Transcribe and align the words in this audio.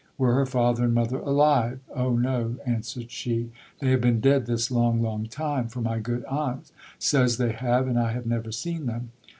Were 0.17 0.33
her 0.33 0.47
father 0.47 0.85
and 0.85 0.95
mother 0.95 1.19
alive? 1.19 1.79
Oh! 1.95 2.15
no, 2.17 2.55
answered 2.65 3.11
she; 3.11 3.51
they 3.77 3.91
have 3.91 4.01
been 4.01 4.19
dead 4.19 4.47
this 4.47 4.71
long, 4.71 4.99
long 4.99 5.27
time; 5.27 5.67
for 5.67 5.79
my 5.81 5.99
good 5.99 6.25
aunt 6.25 6.71
says 6.97 7.37
they 7.37 7.51
have, 7.51 7.87
and 7.87 7.99
I 7.99 8.11
have 8.13 8.25
never 8.25 8.51
seen 8.51 8.87
them. 8.87 9.11